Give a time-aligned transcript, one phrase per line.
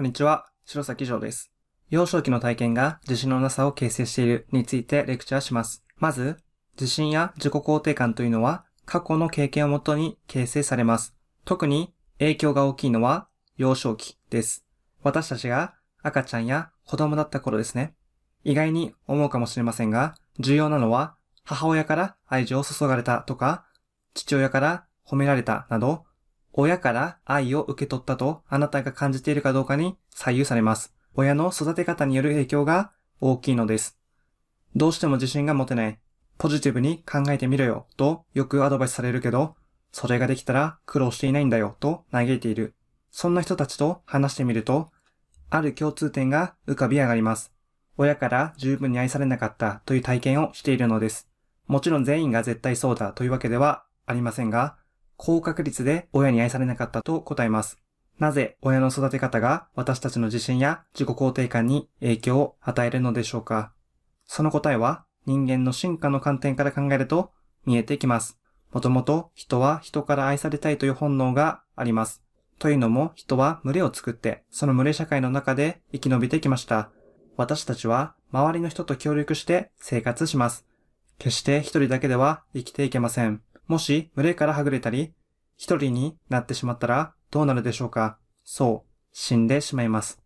[0.00, 1.52] こんにちは、白崎城です。
[1.90, 5.84] 幼少期の体験が自信のなさを形成しているについてレクチャーします。
[5.98, 6.38] まず、
[6.72, 11.14] 自信や自己肯定感というのは過去の経験をもとに形成されます。
[11.44, 13.28] 特に影響が大きいのは
[13.58, 14.64] 幼少期です。
[15.02, 17.94] 私たちが赤ちゃんや子供だった頃ですね。
[18.42, 21.14] 意外に思うかもしれませんが、重要なのは
[21.44, 23.66] 母親から愛情を注がれたとか、
[24.14, 26.06] 父親から褒められたなど、
[26.52, 30.94] 親から愛を受け取ったとあなたが感じているかどうかに左右されます。
[31.14, 33.98] 親の育て方による影響が大きいのです。
[34.74, 35.98] どうしても自信が持てない。
[36.38, 39.56] ポジティブに考えてみろよとよくアドバイスされるけど、
[39.92, 42.74] それができたら苦労していないんだよと嘆いている。
[43.10, 44.90] そんな人たちと話してみると、
[45.50, 47.52] ある共通点が浮かび上がります。
[47.96, 51.28] 親から十分に愛されなかったという体験をしているのです。
[51.66, 54.76] もちろん全員が絶対そうだというわけではありませんが、
[55.22, 57.78] 高確率で親に愛されなかったと答えます。
[58.18, 63.74] なぜ親の育て方が私たちの自信や自己肯定感に影響を与えるのでしょうか？
[64.24, 67.32] その答えは人間の進化の観点から考えると
[67.66, 68.38] 見えてきます。
[68.72, 72.22] もともと人は人から愛されたいという本能があります。
[72.58, 76.88] というのも人は群れを作ってその群れ社会の中で生き延びてきました。
[77.36, 80.64] 私たちは周りの人と協力して生活します。
[81.18, 83.42] 決して一人だけでは生きていけません。
[83.70, 85.14] もし群れからはぐれたり、
[85.56, 88.18] 一人になってしまったらどうなるでしょうか？
[88.42, 90.20] そう、死んでしまいます。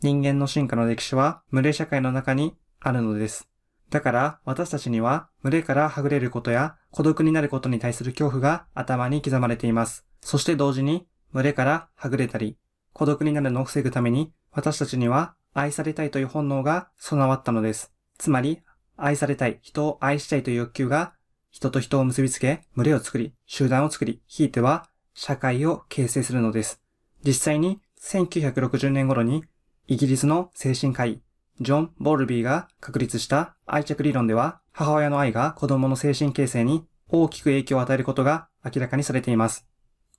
[0.00, 3.48] 人間の進化の歴史は群れ社会の中にあるのです。
[3.90, 10.06] だから私たちには群れからはぐれることや孤独になることに対する恐怖が頭に刻まれています。
[10.20, 12.58] そして同時に群れからはぐれたり
[12.92, 17.92] 孤独になるのを防ぐために私たちには愛されたいという本能が備わったのです。
[18.18, 18.62] つまり
[18.96, 21.14] 愛されたい、人を愛したいという欲求が
[21.50, 26.80] 人と人を結びつけ、群れを作り、集団を作り、ひいては社会を形成するのです。
[27.26, 29.44] 実際に1960年頃に
[29.86, 31.20] イギリスの精神科医、
[31.60, 39.66] ジョン・ボルビーが確立した愛着理論では、母親の愛が子供の精神形成に大きく影響を与えることが明らかにされています。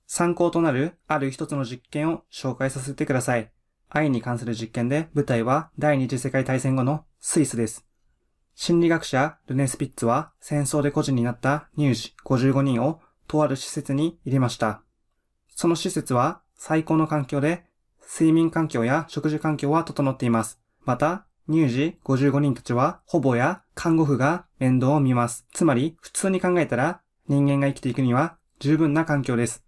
[0.06, 3.50] 参考となるある一つの実験を紹介させてください。
[3.88, 7.89] 愛に関する実験で舞台は第二次世界大戦後のスイスです。
[8.54, 14.82] 心理学者ルネ・スピッツは戦争で孤児になった乳児55人をとある施設に入れました。
[15.48, 17.64] その施設は最高の環境で
[18.02, 20.60] 睡眠環境や食事環境は整っています。
[20.84, 25.46] また、乳児55人たちは保母や看護婦が面倒を見ます。
[25.52, 29.64] つまり、普通に考えたら人間が生きていくには十分な環境です。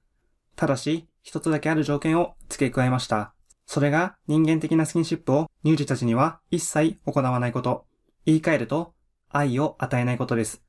[0.56, 3.32] ただし、一つだけある条件を付け加えました。
[3.66, 7.86] それが人間的なスキンシップを乳児たちには一切行わないこと。
[8.24, 8.94] 言い換えると、
[9.28, 10.62] 愛を与えないことです。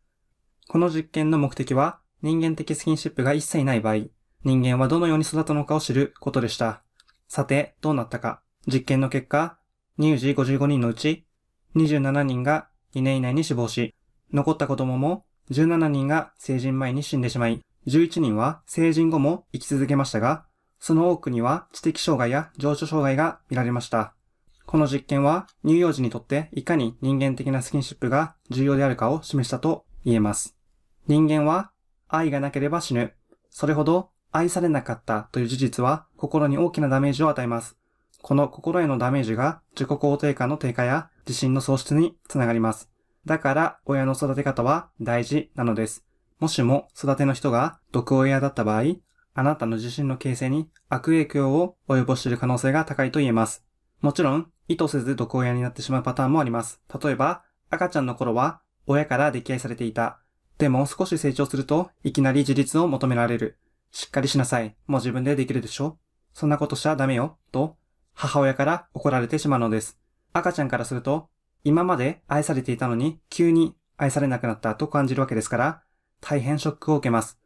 [0.68, 4.06] この実験の目的は、人間的スキンシップが一切ない場合、
[4.44, 6.82] 人間はどのように育ったのかを知ることでした。
[7.28, 8.42] さて、どうなったか。
[8.66, 9.58] 実験の結果、
[10.00, 11.28] 乳児55人のうち、
[11.76, 13.94] 27人が2年以内に死亡し、
[14.32, 20.46] 残った子供も17人が成人前に死んでしまい、11人は成人後も生き続けましたが、
[20.80, 24.16] その多くには知的障害や情緒障害が見られました。
[24.66, 30.56] この実験は乳幼児にとっていかに人間的なスキンシップが重要であるかを示したと言えます。
[31.08, 31.72] 人間は
[32.08, 33.14] 愛がなければ死ぬ。
[33.50, 37.78] それほど愛されなかったという事実は心に大きなダメージを与えます。
[38.22, 42.90] この心へのダメージが自己肯定感の低下や自信の喪失につながります。
[43.26, 46.06] だから親の育て方は大事なのです。
[46.40, 48.96] もしも育ての人が毒親だった場合、
[49.34, 53.64] あなたの自信の形成に悪影響を及ぼしている可能性が高いと言えます。
[54.02, 56.82] もちろん、意図せず毒親になってしまうパターンもあります。
[57.04, 60.20] 例えば、赤ちゃんの頃は親から溺愛されていた。
[60.58, 63.58] でも少し成長するといきなり自立を求められる。
[63.92, 64.76] しっかりしなさい。
[64.88, 65.98] もう自分でできるでしょ
[66.34, 67.38] そんなことしちゃダメよ。
[67.52, 67.78] と、
[68.14, 70.00] 母親から怒られてしまうのです。
[70.34, 71.30] 赤ちゃんからすると、
[71.64, 75.84] 今まで愛されていたのに急に愛されなくなったと感じるわけですから、
[76.22, 77.40] 大変ショックを受けます。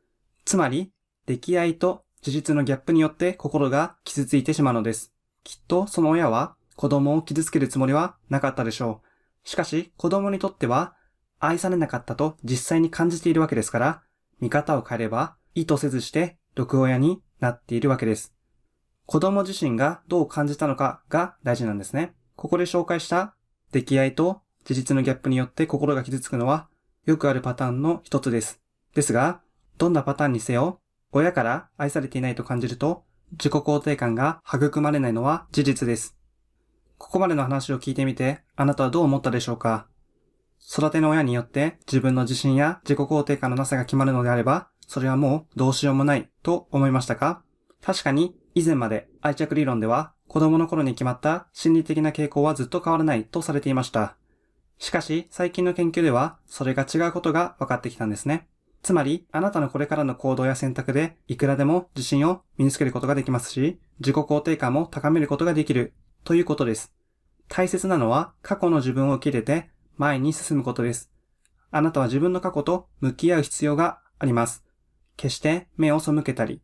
[0.46, 0.92] つまり、
[1.28, 5.14] 溺愛と事実のギャップによって心が傷ついてしまうのです。
[5.44, 9.50] きっとその親は子供を傷つけるつもりはなかったでしょう。
[9.50, 10.96] しかし子供にとっては
[11.40, 14.04] 愛されなかったと実際に感じているわけですから、
[14.40, 18.36] 見方を変えれば意図せずして毒親になっているわけです。
[19.08, 22.14] 子供自身がどう感じたのかが大事なんですね。
[22.36, 23.34] ここで紹介した
[23.74, 26.68] 溺愛と事実のギャップによって心が傷つくのは
[27.06, 28.62] よくあるパターンの一つです。
[28.94, 29.42] ですが、
[29.78, 30.82] どんなパターンにせよ、
[31.12, 36.17] 親から愛されていないと感じると、自己肯定感が育まれないのは事実です。
[36.98, 39.88] ここまでの話を聞いてみて、あなたはどう思ったでしょうか？
[40.70, 47.44] 育ての親によって自分の自信や自己肯定感のなさが決まるのであれば、それはもうどうしようもないと思いましたか？
[47.82, 54.18] 確かに以前まで愛着理論では子供の頃に決まった心理的な傾向はずっと変わらないとされていました。
[54.80, 58.48] しかし、最近の研究では、それが違うことが分かってきたんですね。
[58.84, 65.94] つまり、あなたのこれからの行動や選択で、いくらでも自信を身につけることができますし、自己肯定感も高めることができる、
[66.28, 66.92] ということです。
[67.48, 71.10] 大切なのは、過去の自分を受け入れて、前に進むことです。
[71.72, 74.66] あなたは自分の過去と向き合う必要があります。
[75.16, 76.62] 決して目を背けたり、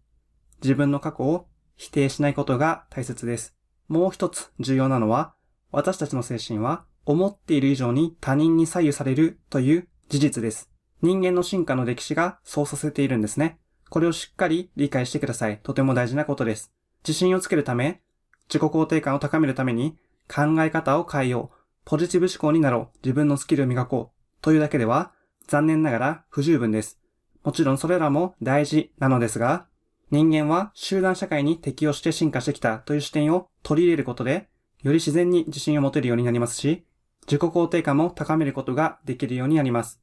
[0.61, 3.55] 自分の過去を否定しないことが大切です。
[3.87, 5.33] もう一つ重要なのは、
[5.71, 10.69] 私たちの精神は思っている以上に他人に左右されるという事実です。
[11.01, 13.61] 人間の進化の歴史がそうさせているんですね。
[13.89, 15.61] これをしっかり理解してください。
[15.63, 16.73] とても大事なことです。
[17.07, 18.02] 自信をつけるため、
[18.47, 19.97] 自己肯定感を高めるために
[20.27, 21.57] 考え方を変えよう。
[21.85, 22.97] ポジティブ思考になろう。
[23.03, 24.41] 自分のスキルを磨こう。
[24.41, 25.11] というだけでは、
[25.47, 26.99] 残念ながら不十分です。
[27.43, 29.67] もちろんそれらも大事なのですが、
[30.11, 34.47] 人間は集団社会に適応して進化してきたという視点を取り入れることで、
[34.83, 36.85] より自然に自信を持てるようになりますし、
[37.25, 40.01] 自己肯定感も高めることができるようになります。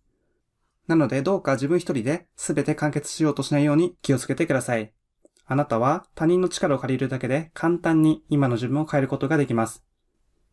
[0.86, 4.92] なのでどうか自分一人で全て完結しようとしないように気をつけてください。
[5.50, 9.82] あなたは他人の力を借りるだけで簡単に今の自分を変えることができます。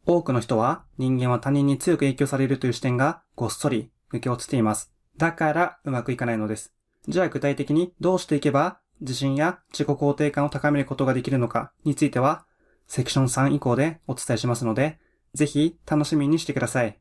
[0.08, 4.92] 多くの人は人間は他人に強く影響されるという視点がごっそり抜け落ちています。
[5.16, 6.74] だからうまくいかないのです。
[7.08, 12.48] じゃあ具体的にどうしていけば自信や自己肯定感を高めることができるのかについては
[12.88, 14.98] セクション3以降でお伝えしますので、
[15.36, 16.98] ぜひ楽しみにしてください。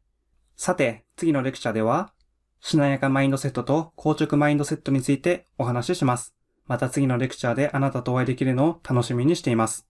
[0.56, 2.12] さて、次のレクチャーでは、
[2.60, 6.35] しなやかマインドセットと硬直マインドセットについてお話しします。
[6.66, 9.86] また次のレクチャーであなたとお会いできるのを楽しみにしています。